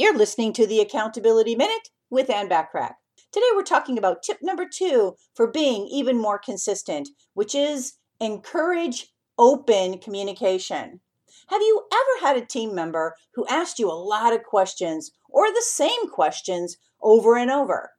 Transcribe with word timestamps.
You're 0.00 0.16
listening 0.16 0.54
to 0.54 0.66
the 0.66 0.80
Accountability 0.80 1.54
Minute 1.54 1.90
with 2.08 2.30
Ann 2.30 2.48
Bachrach. 2.48 2.94
Today 3.32 3.46
we're 3.54 3.62
talking 3.62 3.98
about 3.98 4.22
tip 4.22 4.38
number 4.40 4.64
two 4.66 5.14
for 5.34 5.46
being 5.46 5.86
even 5.88 6.16
more 6.18 6.38
consistent, 6.38 7.10
which 7.34 7.54
is 7.54 7.98
encourage 8.18 9.08
open 9.38 9.98
communication. 9.98 11.00
Have 11.48 11.60
you 11.60 11.82
ever 11.92 12.26
had 12.26 12.42
a 12.42 12.46
team 12.46 12.74
member 12.74 13.14
who 13.34 13.46
asked 13.48 13.78
you 13.78 13.90
a 13.90 13.92
lot 13.92 14.32
of 14.32 14.42
questions 14.42 15.10
or 15.28 15.48
the 15.48 15.66
same 15.68 16.08
questions 16.08 16.78
over 17.02 17.36
and 17.36 17.50
over? 17.50 17.90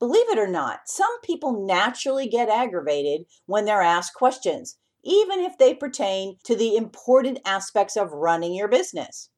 Believe 0.00 0.28
it 0.30 0.40
or 0.40 0.48
not, 0.48 0.80
some 0.86 1.20
people 1.22 1.64
naturally 1.64 2.26
get 2.26 2.48
aggravated 2.48 3.26
when 3.46 3.64
they're 3.64 3.80
asked 3.80 4.14
questions, 4.14 4.76
even 5.04 5.38
if 5.38 5.56
they 5.58 5.72
pertain 5.72 6.36
to 6.42 6.56
the 6.56 6.74
important 6.74 7.38
aspects 7.46 7.96
of 7.96 8.10
running 8.10 8.54
your 8.54 8.66
business. 8.66 9.30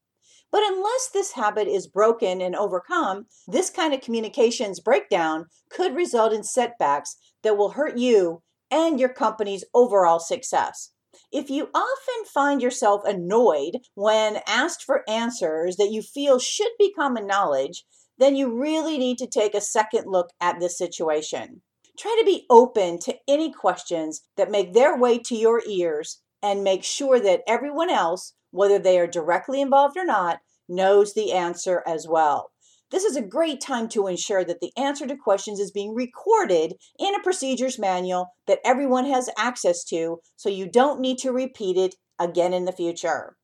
But 0.51 0.63
unless 0.65 1.09
this 1.13 1.33
habit 1.33 1.67
is 1.67 1.87
broken 1.87 2.41
and 2.41 2.55
overcome, 2.55 3.25
this 3.47 3.69
kind 3.69 3.93
of 3.93 4.01
communications 4.01 4.79
breakdown 4.79 5.47
could 5.69 5.95
result 5.95 6.33
in 6.33 6.43
setbacks 6.43 7.17
that 7.43 7.57
will 7.57 7.71
hurt 7.71 7.97
you 7.97 8.41
and 8.71 8.99
your 8.99 9.09
company's 9.09 9.65
overall 9.73 10.19
success. 10.19 10.91
If 11.31 11.49
you 11.49 11.69
often 11.73 12.25
find 12.33 12.61
yourself 12.61 13.01
annoyed 13.05 13.79
when 13.95 14.41
asked 14.47 14.83
for 14.83 15.03
answers 15.09 15.75
that 15.77 15.91
you 15.91 16.01
feel 16.01 16.39
should 16.39 16.71
be 16.77 16.93
common 16.93 17.27
knowledge, 17.27 17.85
then 18.17 18.35
you 18.35 18.53
really 18.53 18.97
need 18.97 19.17
to 19.19 19.27
take 19.27 19.53
a 19.53 19.61
second 19.61 20.05
look 20.07 20.29
at 20.39 20.59
this 20.59 20.77
situation. 20.77 21.61
Try 21.97 22.15
to 22.19 22.25
be 22.25 22.45
open 22.49 22.99
to 22.99 23.15
any 23.27 23.51
questions 23.51 24.21
that 24.37 24.51
make 24.51 24.73
their 24.73 24.97
way 24.97 25.17
to 25.19 25.35
your 25.35 25.61
ears 25.67 26.21
and 26.41 26.63
make 26.63 26.83
sure 26.83 27.19
that 27.19 27.43
everyone 27.47 27.89
else 27.89 28.33
whether 28.51 28.79
they 28.79 28.99
are 28.99 29.07
directly 29.07 29.61
involved 29.61 29.97
or 29.97 30.05
not, 30.05 30.39
knows 30.69 31.13
the 31.13 31.31
answer 31.31 31.83
as 31.85 32.07
well. 32.07 32.51
This 32.89 33.03
is 33.03 33.17
a 33.17 33.21
great 33.21 33.59
time 33.59 33.89
to 33.89 34.07
ensure 34.07 34.45
that 34.45 34.61
the 34.61 34.71
answer 34.77 35.05
to 35.07 35.17
questions 35.17 35.59
is 35.59 35.71
being 35.71 35.93
recorded 35.93 36.73
in 36.97 37.15
a 37.15 37.21
procedures 37.21 37.77
manual 37.77 38.33
that 38.47 38.59
everyone 38.63 39.05
has 39.05 39.29
access 39.37 39.83
to 39.85 40.19
so 40.37 40.47
you 40.47 40.69
don't 40.69 41.01
need 41.01 41.17
to 41.19 41.31
repeat 41.31 41.77
it 41.77 41.95
again 42.17 42.53
in 42.53 42.65
the 42.65 42.71
future. 42.71 43.35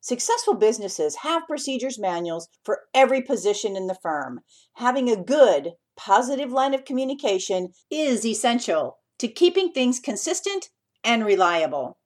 Successful 0.00 0.54
businesses 0.54 1.16
have 1.16 1.46
procedures 1.46 1.98
manuals 1.98 2.48
for 2.64 2.80
every 2.92 3.22
position 3.22 3.76
in 3.76 3.86
the 3.86 3.98
firm. 4.02 4.40
Having 4.74 5.08
a 5.08 5.22
good, 5.22 5.72
positive 5.96 6.52
line 6.52 6.74
of 6.74 6.84
communication 6.84 7.68
is 7.90 8.26
essential 8.26 8.98
to 9.18 9.28
keeping 9.28 9.72
things 9.72 10.00
consistent 10.00 10.68
and 11.04 11.24
reliable. 11.24 11.98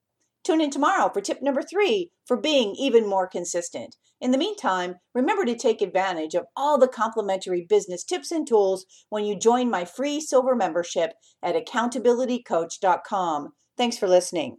Tune 0.47 0.61
in 0.61 0.71
tomorrow 0.71 1.11
for 1.13 1.21
tip 1.21 1.43
number 1.43 1.61
three 1.61 2.13
for 2.25 2.37
being 2.37 2.77
even 2.77 3.09
more 3.09 3.27
consistent. 3.27 3.97
In 4.21 4.31
the 4.31 4.39
meantime, 4.39 4.95
remember 5.13 5.45
to 5.45 5.57
take 5.57 5.83
advantage 5.83 6.37
of 6.37 6.45
all 6.55 6.79
the 6.79 6.87
complimentary 6.87 7.67
business 7.69 8.05
tips 8.05 8.31
and 8.31 8.47
tools 8.47 8.87
when 9.09 9.25
you 9.25 9.37
join 9.37 9.69
my 9.69 9.85
free 9.85 10.21
silver 10.21 10.55
membership 10.55 11.15
at 11.43 11.57
accountabilitycoach.com. 11.57 13.49
Thanks 13.77 13.99
for 13.99 14.07
listening. 14.07 14.59